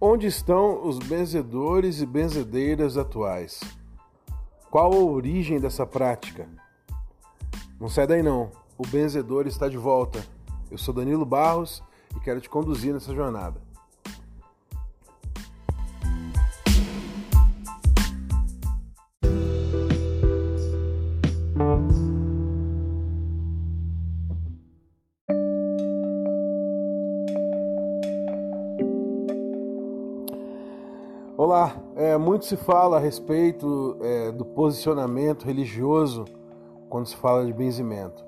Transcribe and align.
Onde 0.00 0.28
estão 0.28 0.86
os 0.86 0.96
benzedores 1.00 2.00
e 2.00 2.06
benzedeiras 2.06 2.96
atuais? 2.96 3.58
Qual 4.70 4.92
a 4.92 4.96
origem 4.96 5.58
dessa 5.58 5.84
prática? 5.84 6.48
Não 7.80 7.88
sai 7.88 8.06
daí 8.06 8.22
não, 8.22 8.52
o 8.76 8.86
benzedor 8.86 9.48
está 9.48 9.68
de 9.68 9.76
volta. 9.76 10.24
Eu 10.70 10.78
sou 10.78 10.94
Danilo 10.94 11.26
Barros 11.26 11.82
e 12.16 12.20
quero 12.20 12.40
te 12.40 12.48
conduzir 12.48 12.94
nessa 12.94 13.12
jornada. 13.12 13.60
Olá, 31.40 31.76
é, 31.94 32.18
muito 32.18 32.46
se 32.46 32.56
fala 32.56 32.96
a 32.96 32.98
respeito 32.98 33.96
é, 34.00 34.32
do 34.32 34.44
posicionamento 34.44 35.44
religioso 35.44 36.24
quando 36.88 37.06
se 37.06 37.14
fala 37.14 37.46
de 37.46 37.52
benzimento, 37.52 38.24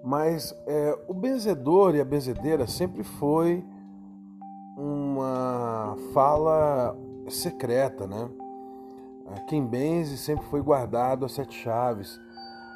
mas 0.00 0.56
é, 0.64 0.96
o 1.08 1.12
benzedor 1.12 1.96
e 1.96 2.00
a 2.00 2.04
benzedeira 2.04 2.64
sempre 2.68 3.02
foi 3.02 3.64
uma 4.76 5.96
fala 6.14 6.96
secreta, 7.28 8.06
né? 8.06 8.30
Quem 9.48 9.66
benze 9.66 10.16
sempre 10.16 10.46
foi 10.46 10.62
guardado 10.62 11.24
a 11.24 11.28
sete 11.28 11.58
chaves. 11.58 12.16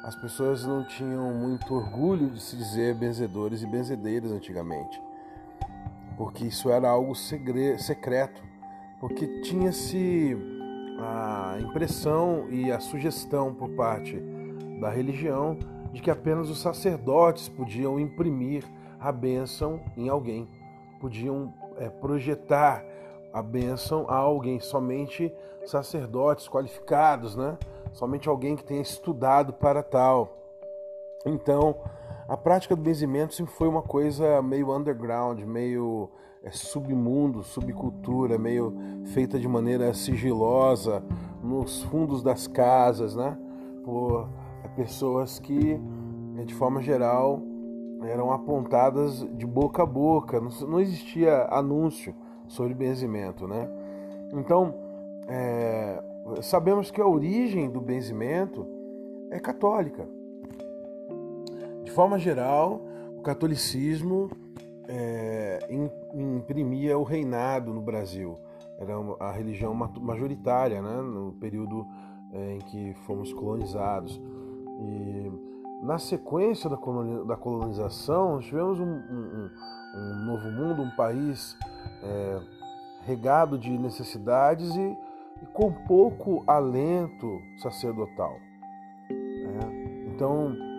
As 0.03 0.17
pessoas 0.17 0.65
não 0.65 0.83
tinham 0.83 1.33
muito 1.33 1.73
orgulho 1.73 2.29
de 2.29 2.41
se 2.41 2.57
dizer 2.57 2.93
benzedores 2.95 3.63
e 3.63 3.67
benzedeiras 3.67 4.33
antigamente, 4.33 5.01
porque 6.17 6.43
isso 6.43 6.69
era 6.69 6.89
algo 6.89 7.15
secreto 7.15 8.50
porque 9.01 9.27
tinha-se 9.41 10.37
a 10.99 11.57
impressão 11.59 12.45
e 12.51 12.71
a 12.71 12.79
sugestão 12.79 13.51
por 13.51 13.69
parte 13.71 14.15
da 14.79 14.91
religião 14.91 15.57
de 15.91 15.99
que 15.99 16.11
apenas 16.11 16.51
os 16.51 16.61
sacerdotes 16.61 17.49
podiam 17.49 17.99
imprimir 17.99 18.63
a 18.99 19.11
bênção 19.11 19.81
em 19.97 20.07
alguém, 20.07 20.47
podiam 20.99 21.51
é, 21.77 21.89
projetar 21.89 22.85
a 23.33 23.41
bênção 23.41 24.05
a 24.07 24.15
alguém, 24.15 24.59
somente 24.59 25.33
sacerdotes 25.65 26.47
qualificados, 26.47 27.35
né? 27.35 27.57
Somente 27.93 28.29
alguém 28.29 28.55
que 28.55 28.63
tenha 28.63 28.81
estudado 28.81 29.51
para 29.53 29.81
tal. 29.81 30.37
Então, 31.25 31.75
a 32.31 32.37
prática 32.37 32.77
do 32.77 32.81
benzimento 32.81 33.33
sempre 33.33 33.51
foi 33.51 33.67
uma 33.67 33.81
coisa 33.81 34.41
meio 34.41 34.73
underground, 34.73 35.41
meio 35.41 36.09
é, 36.41 36.49
submundo, 36.49 37.43
subcultura, 37.43 38.37
meio 38.37 38.73
feita 39.07 39.37
de 39.37 39.49
maneira 39.49 39.93
sigilosa, 39.93 41.03
nos 41.43 41.83
fundos 41.83 42.23
das 42.23 42.47
casas, 42.47 43.17
né? 43.17 43.37
Por 43.83 44.29
é, 44.63 44.67
pessoas 44.69 45.39
que, 45.39 45.77
é, 46.37 46.45
de 46.45 46.53
forma 46.53 46.81
geral, 46.81 47.41
eram 48.03 48.31
apontadas 48.31 49.27
de 49.33 49.45
boca 49.45 49.83
a 49.83 49.85
boca, 49.85 50.39
não 50.65 50.79
existia 50.79 51.49
anúncio 51.51 52.15
sobre 52.47 52.73
benzimento, 52.73 53.45
né? 53.45 53.69
Então, 54.31 54.73
é, 55.27 56.01
sabemos 56.41 56.91
que 56.91 57.01
a 57.01 57.05
origem 57.05 57.69
do 57.69 57.81
benzimento 57.81 58.65
é 59.29 59.37
católica. 59.37 60.20
De 61.91 61.95
forma 61.95 62.17
geral, 62.17 62.81
o 63.17 63.21
catolicismo 63.21 64.31
é, 64.87 65.59
imprimia 66.13 66.97
o 66.97 67.03
reinado 67.03 67.73
no 67.73 67.81
Brasil. 67.81 68.39
Era 68.79 68.93
a 69.19 69.29
religião 69.29 69.73
majoritária 69.73 70.81
né, 70.81 71.01
no 71.01 71.33
período 71.33 71.85
é, 72.31 72.53
em 72.53 72.59
que 72.59 72.93
fomos 73.05 73.33
colonizados. 73.33 74.21
E 74.79 75.31
na 75.83 75.97
sequência 75.97 76.69
da 76.69 77.35
colonização, 77.35 78.39
tivemos 78.39 78.79
um, 78.79 78.85
um, 78.85 79.49
um 79.97 80.25
novo 80.27 80.49
mundo, 80.49 80.83
um 80.83 80.95
país 80.95 81.57
é, 82.03 82.39
regado 83.01 83.57
de 83.57 83.69
necessidades 83.69 84.73
e, 84.77 84.97
e, 85.41 85.45
com 85.47 85.73
pouco 85.73 86.41
alento 86.47 87.37
sacerdotal. 87.57 88.37
Né? 89.09 90.07
Então, 90.07 90.70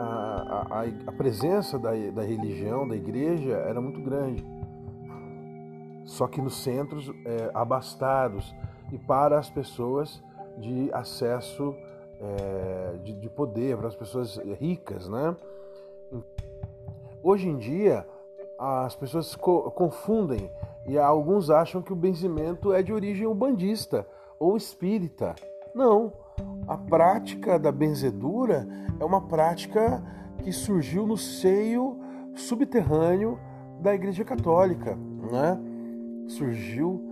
a, 0.00 0.66
a, 0.70 0.84
a 1.06 1.12
presença 1.12 1.78
da, 1.78 1.90
da 1.90 2.22
religião, 2.22 2.86
da 2.86 2.96
igreja, 2.96 3.52
era 3.52 3.80
muito 3.80 4.00
grande. 4.00 4.44
Só 6.04 6.26
que 6.26 6.40
nos 6.40 6.62
centros 6.62 7.10
é, 7.24 7.50
abastados 7.52 8.54
e 8.92 8.98
para 8.98 9.38
as 9.38 9.50
pessoas 9.50 10.22
de 10.56 10.90
acesso 10.92 11.74
é, 12.20 12.98
de, 13.04 13.12
de, 13.12 13.28
poder, 13.28 13.76
para 13.76 13.88
as 13.88 13.96
pessoas 13.96 14.38
ricas, 14.58 15.08
né? 15.08 15.36
Hoje 17.22 17.48
em 17.48 17.56
dia, 17.58 18.06
as 18.58 18.96
pessoas 18.96 19.36
co 19.36 19.70
confundem 19.70 20.50
e 20.86 20.98
alguns 20.98 21.50
acham 21.50 21.82
que 21.82 21.92
o 21.92 21.96
benzimento 21.96 22.72
é 22.72 22.82
de 22.82 22.92
origem 22.92 23.26
ubandista 23.26 24.06
ou 24.38 24.56
espírita. 24.56 25.34
Não, 25.74 26.12
a 26.66 26.76
prática 26.76 27.58
da 27.58 27.70
benzedura 27.70 28.66
é 28.98 29.04
uma 29.04 29.20
prática 29.20 30.02
que 30.38 30.52
surgiu 30.52 31.06
no 31.06 31.16
seio 31.16 31.98
subterrâneo 32.34 33.38
da 33.80 33.94
Igreja 33.94 34.24
Católica, 34.24 34.96
né? 35.30 35.58
Surgiu 36.26 37.02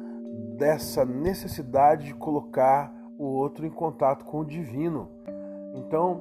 dessa 0.56 1.04
necessidade 1.04 2.06
de 2.06 2.14
colocar 2.14 2.94
o 3.19 3.24
outro 3.24 3.66
em 3.66 3.70
contato 3.70 4.24
com 4.24 4.41
o 4.41 4.44
divino. 4.44 5.08
Então, 5.74 6.20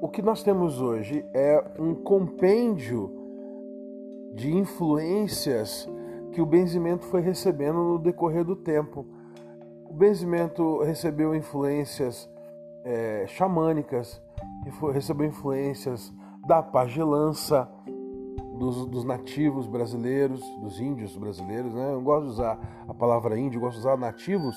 o 0.00 0.08
que 0.08 0.22
nós 0.22 0.42
temos 0.42 0.80
hoje 0.80 1.24
é 1.34 1.62
um 1.78 1.94
compêndio 1.94 3.10
de 4.34 4.54
influências 4.54 5.88
que 6.32 6.40
o 6.40 6.46
benzimento 6.46 7.04
foi 7.06 7.20
recebendo 7.20 7.82
no 7.82 7.98
decorrer 7.98 8.44
do 8.44 8.54
tempo. 8.54 9.06
O 9.88 9.92
benzimento 9.92 10.82
recebeu 10.82 11.34
influências 11.34 12.30
é, 12.84 13.24
xamânicas, 13.26 14.22
recebeu 14.92 15.26
influências 15.26 16.12
da 16.46 16.62
pagelança, 16.62 17.68
dos, 18.58 18.86
dos, 18.86 19.04
nativos 19.04 19.66
brasileiros, 19.66 20.40
dos 20.60 20.80
índios 20.80 21.16
brasileiros, 21.16 21.72
né? 21.74 21.92
Eu 21.92 22.00
gosto 22.00 22.24
de 22.24 22.30
usar 22.30 22.58
a 22.88 22.94
palavra 22.94 23.38
índio, 23.38 23.60
gosto 23.60 23.74
de 23.74 23.80
usar 23.80 23.96
nativos, 23.96 24.56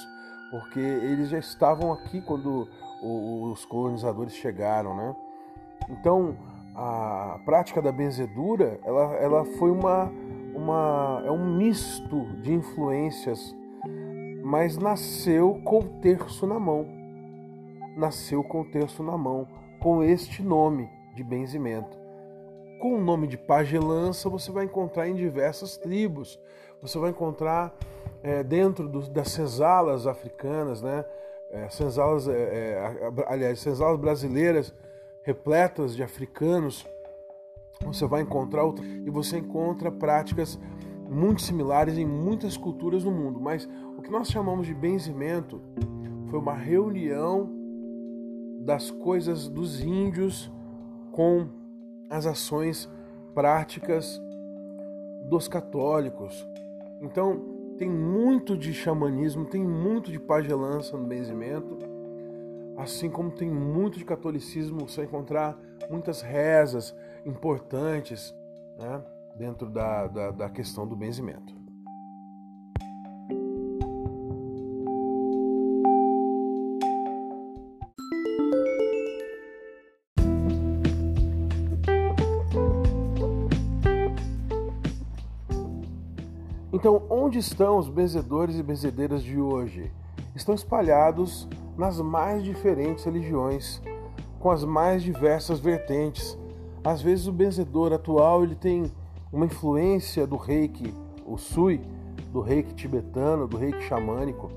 porque 0.49 0.79
eles 0.79 1.29
já 1.29 1.37
estavam 1.37 1.93
aqui 1.93 2.21
quando 2.21 2.67
os 3.03 3.63
colonizadores 3.65 4.33
chegaram, 4.33 4.95
né? 4.95 5.15
Então, 5.89 6.35
a 6.75 7.39
prática 7.45 7.81
da 7.81 7.91
benzedura, 7.91 8.79
ela, 8.83 9.15
ela 9.15 9.45
foi 9.45 9.69
uma, 9.69 10.11
uma, 10.55 11.21
é 11.25 11.31
um 11.31 11.57
misto 11.57 12.25
de 12.41 12.53
influências, 12.53 13.55
mas 14.43 14.77
nasceu 14.77 15.61
com 15.63 15.79
o 15.79 15.83
terço 16.01 16.47
na 16.47 16.59
mão 16.59 17.01
nasceu 17.95 18.43
com 18.43 18.61
o 18.61 18.65
terço 18.65 19.03
na 19.03 19.17
mão, 19.17 19.47
com 19.81 20.03
este 20.03 20.43
nome 20.43 20.89
de 21.15 21.23
benzimento. 21.23 21.99
Com 22.79 22.95
o 22.95 23.01
nome 23.01 23.27
de 23.27 23.37
pagelança 23.37 24.29
você 24.29 24.51
vai 24.51 24.65
encontrar 24.65 25.09
em 25.09 25.15
diversas 25.15 25.75
tribos. 25.75 26.39
Você 26.81 26.97
vai 26.97 27.09
encontrar 27.09 27.75
é, 28.23 28.43
dentro 28.43 28.87
do, 28.87 29.01
das 29.09 29.29
senzalas 29.29 30.07
africanas, 30.07 30.81
né? 30.81 31.03
É, 31.51 31.69
senzalas, 31.69 32.27
é, 32.27 33.11
aliás, 33.27 33.59
senzalas 33.59 33.99
brasileiras 33.99 34.73
repletas 35.23 35.95
de 35.95 36.03
africanos. 36.03 36.87
Você 37.83 38.05
vai 38.05 38.21
encontrar 38.21 38.63
e 39.05 39.09
você 39.09 39.37
encontra 39.37 39.91
práticas 39.91 40.59
muito 41.09 41.41
similares 41.41 41.97
em 41.97 42.05
muitas 42.05 42.55
culturas 42.55 43.03
no 43.03 43.11
mundo. 43.11 43.39
Mas 43.39 43.67
o 43.97 44.01
que 44.01 44.11
nós 44.11 44.29
chamamos 44.29 44.65
de 44.65 44.73
benzimento 44.73 45.61
foi 46.29 46.39
uma 46.39 46.53
reunião 46.53 47.60
das 48.65 48.91
coisas 48.91 49.47
dos 49.47 49.81
índios 49.81 50.51
com 51.11 51.47
as 52.09 52.25
ações 52.25 52.89
práticas 53.33 54.21
dos 55.27 55.47
católicos. 55.47 56.47
Então, 57.01 57.39
tem 57.77 57.89
muito 57.89 58.57
de 58.57 58.73
xamanismo, 58.73 59.45
tem 59.45 59.63
muito 59.63 60.11
de 60.11 60.19
pagelança 60.19 60.97
no 60.97 61.07
benzimento, 61.07 61.77
assim 62.77 63.09
como 63.09 63.31
tem 63.31 63.49
muito 63.49 63.97
de 63.97 64.05
catolicismo. 64.05 64.87
Você 64.87 65.03
encontrar 65.03 65.57
muitas 65.89 66.21
rezas 66.21 66.95
importantes 67.25 68.35
né, 68.77 69.01
dentro 69.35 69.69
da, 69.69 70.07
da, 70.07 70.31
da 70.31 70.49
questão 70.49 70.87
do 70.87 70.95
benzimento. 70.95 71.60
Então, 86.81 87.03
onde 87.11 87.37
estão 87.37 87.77
os 87.77 87.87
benzedores 87.87 88.57
e 88.57 88.63
benzedeiras 88.63 89.21
de 89.21 89.39
hoje? 89.39 89.91
Estão 90.35 90.55
espalhados 90.55 91.47
nas 91.77 92.01
mais 92.01 92.43
diferentes 92.43 93.03
religiões, 93.03 93.79
com 94.39 94.49
as 94.49 94.63
mais 94.63 95.03
diversas 95.03 95.59
vertentes. 95.59 96.35
Às 96.83 96.99
vezes 96.99 97.27
o 97.27 97.31
benzedor 97.31 97.93
atual 97.93 98.43
ele 98.43 98.55
tem 98.55 98.91
uma 99.31 99.45
influência 99.45 100.25
do 100.25 100.37
reiki, 100.37 100.91
o 101.23 101.37
sui, 101.37 101.79
do 102.33 102.41
reiki 102.41 102.73
tibetano, 102.73 103.47
do 103.47 103.57
reiki 103.57 103.83
xamânico, 103.83 104.49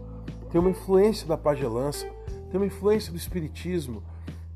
tem 0.50 0.58
uma 0.58 0.70
influência 0.70 1.28
da 1.28 1.36
pagelança, 1.36 2.08
tem 2.50 2.58
uma 2.58 2.64
influência 2.64 3.12
do 3.12 3.18
espiritismo, 3.18 4.02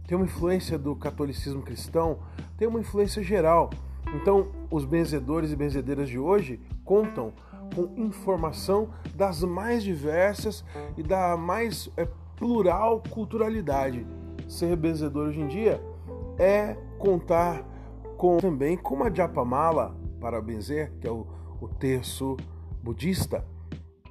tem 0.06 0.16
uma 0.16 0.24
influência 0.24 0.78
do 0.78 0.96
catolicismo 0.96 1.60
cristão, 1.60 2.20
tem 2.56 2.66
uma 2.66 2.80
influência 2.80 3.22
geral. 3.22 3.68
Então, 4.14 4.48
os 4.70 4.86
benzedores 4.86 5.52
e 5.52 5.56
benzedeiras 5.56 6.08
de 6.08 6.18
hoje 6.18 6.58
contam 6.82 7.34
com 7.78 7.92
informação 7.96 8.88
das 9.14 9.44
mais 9.44 9.84
diversas 9.84 10.64
e 10.96 11.02
da 11.02 11.36
mais 11.36 11.88
é, 11.96 12.08
plural 12.36 13.02
culturalidade. 13.08 14.04
Ser 14.48 14.74
benzedor 14.74 15.28
hoje 15.28 15.40
em 15.40 15.46
dia 15.46 15.80
é 16.36 16.76
contar 16.98 17.64
com 18.16 18.38
também 18.38 18.76
com 18.76 19.04
a 19.04 19.10
Japamala 19.14 19.96
para 20.20 20.40
benzer, 20.40 20.92
que 21.00 21.06
é 21.06 21.10
o, 21.10 21.24
o 21.60 21.68
terço 21.68 22.36
budista, 22.82 23.44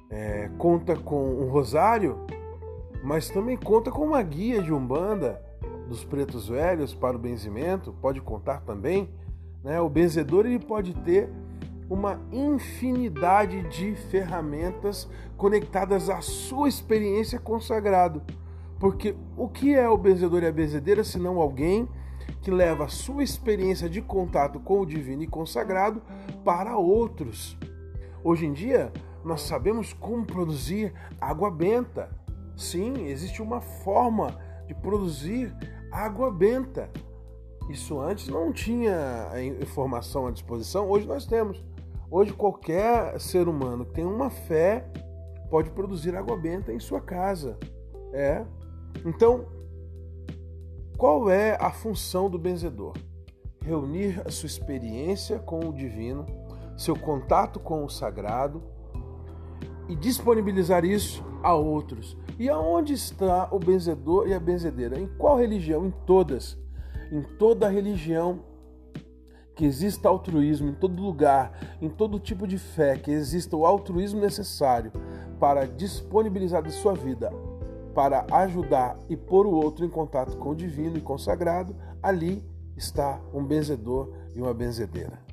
é, 0.08 0.50
conta 0.56 0.96
com 0.96 1.42
um 1.42 1.50
rosário, 1.50 2.18
mas 3.02 3.28
também 3.28 3.56
conta 3.56 3.90
com 3.90 4.06
uma 4.06 4.22
guia 4.22 4.62
de 4.62 4.72
umbanda 4.72 5.42
dos 5.86 6.04
pretos 6.04 6.48
velhos 6.48 6.94
para 6.94 7.16
o 7.16 7.20
benzimento, 7.20 7.92
pode 8.00 8.20
contar 8.22 8.62
também. 8.62 9.10
Né? 9.62 9.78
O 9.78 9.88
benzedor 9.90 10.46
ele 10.46 10.58
pode 10.58 10.94
ter 10.94 11.30
uma 11.88 12.20
infinidade 12.30 13.62
de 13.68 13.94
ferramentas 13.94 15.08
conectadas 15.36 16.10
à 16.10 16.20
sua 16.20 16.68
experiência 16.68 17.38
consagrado. 17.38 18.22
Porque 18.78 19.16
o 19.36 19.48
que 19.48 19.74
é 19.74 19.88
o 19.88 19.96
benzedor 19.96 20.42
e 20.42 20.46
a 20.46 20.52
benzedeira 20.52 21.02
senão 21.02 21.40
alguém 21.40 21.88
que 22.42 22.50
leva 22.50 22.84
a 22.84 22.88
sua 22.88 23.24
experiência 23.24 23.88
de 23.88 24.00
contato 24.00 24.60
com 24.60 24.80
o 24.80 24.86
divino 24.86 25.22
e 25.22 25.26
consagrado 25.26 26.02
para 26.44 26.76
outros? 26.76 27.56
Hoje 28.22 28.46
em 28.46 28.52
dia, 28.52 28.92
nós 29.24 29.42
sabemos 29.42 29.92
como 29.92 30.24
produzir 30.24 30.92
água 31.20 31.50
benta. 31.50 32.10
Sim, 32.56 33.06
existe 33.06 33.40
uma 33.40 33.60
forma 33.60 34.38
de 34.66 34.74
produzir 34.74 35.54
água 35.90 36.30
benta. 36.30 36.90
Isso 37.68 38.00
antes 38.00 38.28
não 38.28 38.52
tinha 38.52 39.28
informação 39.60 40.26
à 40.26 40.30
disposição, 40.30 40.88
hoje 40.88 41.06
nós 41.06 41.26
temos. 41.26 41.62
Hoje 42.10 42.32
qualquer 42.32 43.20
ser 43.20 43.48
humano 43.48 43.84
que 43.84 43.92
tem 43.92 44.04
uma 44.04 44.30
fé 44.30 44.90
pode 45.50 45.70
produzir 45.70 46.16
água 46.16 46.36
benta 46.36 46.72
em 46.72 46.80
sua 46.80 47.00
casa. 47.00 47.58
É. 48.12 48.44
Então, 49.04 49.46
qual 50.96 51.30
é 51.30 51.56
a 51.60 51.70
função 51.70 52.30
do 52.30 52.38
benzedor? 52.38 52.94
Reunir 53.62 54.22
a 54.24 54.30
sua 54.30 54.46
experiência 54.46 55.38
com 55.38 55.60
o 55.60 55.72
divino, 55.72 56.24
seu 56.76 56.96
contato 56.96 57.60
com 57.60 57.84
o 57.84 57.90
sagrado 57.90 58.62
e 59.86 59.94
disponibilizar 59.94 60.84
isso 60.84 61.22
a 61.42 61.54
outros. 61.54 62.16
E 62.38 62.48
aonde 62.48 62.94
está 62.94 63.48
o 63.50 63.58
benzedor 63.58 64.28
e 64.28 64.34
a 64.34 64.40
benzedeira? 64.40 64.98
Em 64.98 65.06
qual 65.06 65.36
religião? 65.36 65.86
Em 65.86 65.90
todas. 66.06 66.58
Em 67.12 67.22
toda 67.38 67.68
religião 67.68 68.47
que 69.58 69.66
exista 69.66 70.08
altruísmo 70.08 70.70
em 70.70 70.72
todo 70.72 71.02
lugar, 71.02 71.52
em 71.82 71.88
todo 71.88 72.20
tipo 72.20 72.46
de 72.46 72.56
fé, 72.56 72.96
que 72.96 73.10
exista 73.10 73.56
o 73.56 73.66
altruísmo 73.66 74.20
necessário 74.20 74.92
para 75.40 75.66
disponibilizar 75.66 76.62
de 76.62 76.70
sua 76.70 76.94
vida 76.94 77.30
para 77.98 78.24
ajudar 78.30 78.96
e 79.08 79.16
pôr 79.16 79.44
o 79.44 79.50
outro 79.50 79.84
em 79.84 79.88
contato 79.88 80.36
com 80.36 80.50
o 80.50 80.54
divino 80.54 80.96
e 80.96 81.00
consagrado, 81.00 81.74
ali 82.00 82.44
está 82.76 83.20
um 83.34 83.44
benzedor 83.44 84.12
e 84.36 84.40
uma 84.40 84.54
benzedeira. 84.54 85.27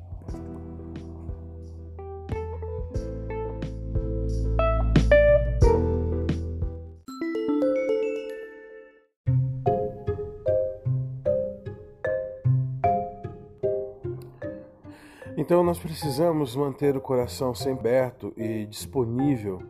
Então 15.45 15.63
nós 15.63 15.77
precisamos 15.77 16.56
manter 16.56 16.97
o 16.97 17.00
coração 17.00 17.53
sempre 17.53 17.88
aberto 17.89 18.33
e 18.36 18.65
disponível 18.65 19.62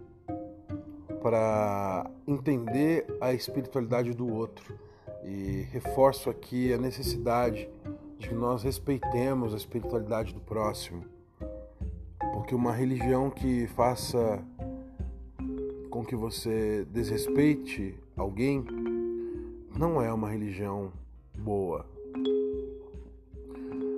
para 1.21 2.09
entender 2.25 3.05
a 3.19 3.33
espiritualidade 3.33 4.13
do 4.13 4.25
outro. 4.33 4.73
E 5.25 5.67
reforço 5.73 6.29
aqui 6.29 6.71
a 6.71 6.77
necessidade 6.77 7.69
de 8.17 8.29
que 8.29 8.33
nós 8.33 8.63
respeitemos 8.63 9.53
a 9.53 9.57
espiritualidade 9.57 10.33
do 10.33 10.39
próximo. 10.39 11.03
Porque 12.31 12.55
uma 12.55 12.71
religião 12.71 13.29
que 13.29 13.67
faça 13.67 14.41
com 15.89 16.05
que 16.05 16.15
você 16.15 16.87
desrespeite 16.89 17.99
alguém 18.15 18.63
não 19.77 20.01
é 20.01 20.13
uma 20.13 20.29
religião 20.29 20.93
boa 21.37 21.85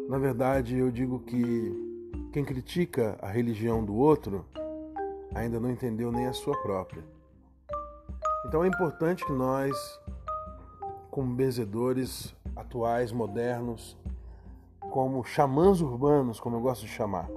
na 0.07 0.17
verdade, 0.17 0.77
eu 0.77 0.89
digo 0.89 1.19
que 1.19 2.29
quem 2.31 2.45
critica 2.45 3.17
a 3.21 3.27
religião 3.27 3.83
do 3.83 3.93
outro 3.95 4.45
ainda 5.35 5.59
não 5.59 5.69
entendeu 5.69 6.11
nem 6.11 6.27
a 6.27 6.33
sua 6.33 6.57
própria. 6.61 7.03
Então 8.45 8.63
é 8.63 8.67
importante 8.67 9.25
que 9.25 9.33
nós, 9.33 9.75
como 11.11 11.35
benzedores 11.35 12.33
atuais, 12.55 13.11
modernos, 13.11 13.97
como 14.91 15.25
xamãs 15.25 15.81
urbanos, 15.81 16.39
como 16.39 16.55
eu 16.55 16.61
gosto 16.61 16.85
de 16.85 16.91
chamar, 16.91 17.27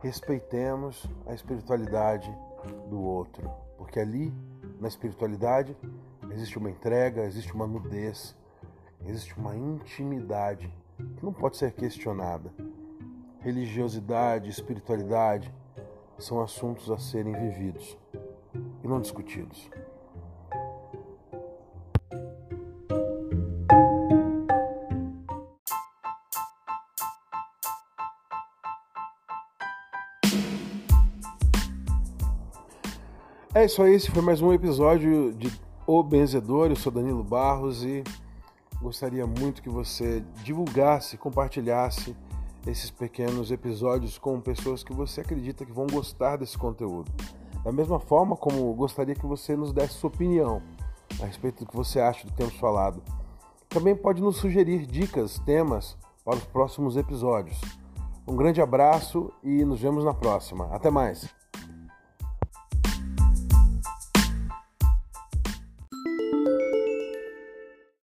respeitemos 0.00 1.04
a 1.26 1.34
espiritualidade 1.34 2.32
do 2.88 3.00
outro, 3.00 3.50
porque 3.76 3.98
ali, 3.98 4.32
na 4.78 4.86
espiritualidade, 4.86 5.76
existe 6.30 6.56
uma 6.58 6.70
entrega, 6.70 7.24
existe 7.24 7.52
uma 7.52 7.66
nudez, 7.66 8.36
existe 9.04 9.36
uma 9.36 9.56
intimidade 9.56 10.72
que 11.16 11.24
não 11.24 11.32
pode 11.32 11.56
ser 11.56 11.72
questionada. 11.72 12.52
Religiosidade, 13.40 14.50
espiritualidade 14.50 15.52
são 16.18 16.40
assuntos 16.40 16.90
a 16.90 16.98
serem 16.98 17.32
vividos 17.32 17.96
e 18.84 18.88
não 18.88 19.00
discutidos. 19.00 19.70
É 33.52 33.64
isso 33.64 33.82
aí, 33.82 33.94
esse 33.94 34.10
foi 34.10 34.22
mais 34.22 34.40
um 34.40 34.52
episódio 34.52 35.34
de 35.34 35.52
O 35.86 36.02
Benzedor. 36.02 36.70
Eu 36.70 36.76
sou 36.76 36.90
Danilo 36.90 37.24
Barros 37.24 37.84
e 37.84 38.02
gostaria 38.80 39.26
muito 39.26 39.62
que 39.62 39.68
você 39.68 40.24
divulgasse, 40.42 41.16
compartilhasse 41.16 42.16
esses 42.66 42.90
pequenos 42.90 43.50
episódios 43.50 44.18
com 44.18 44.40
pessoas 44.40 44.82
que 44.82 44.92
você 44.92 45.20
acredita 45.20 45.64
que 45.64 45.72
vão 45.72 45.86
gostar 45.86 46.36
desse 46.36 46.56
conteúdo. 46.56 47.10
Da 47.64 47.72
mesma 47.72 47.98
forma 48.00 48.36
como 48.36 48.72
gostaria 48.74 49.14
que 49.14 49.26
você 49.26 49.56
nos 49.56 49.72
desse 49.72 49.94
sua 49.94 50.08
opinião 50.08 50.62
a 51.20 51.26
respeito 51.26 51.64
do 51.64 51.70
que 51.70 51.76
você 51.76 52.00
acha 52.00 52.26
do 52.26 52.32
que 52.32 52.38
temos 52.38 52.54
falado. 52.54 53.02
Também 53.68 53.94
pode 53.94 54.22
nos 54.22 54.36
sugerir 54.36 54.86
dicas, 54.86 55.38
temas 55.40 55.96
para 56.24 56.36
os 56.36 56.44
próximos 56.44 56.96
episódios. 56.96 57.60
Um 58.26 58.36
grande 58.36 58.60
abraço 58.60 59.32
e 59.42 59.64
nos 59.64 59.80
vemos 59.80 60.04
na 60.04 60.14
próxima. 60.14 60.66
Até 60.74 60.90
mais! 60.90 61.39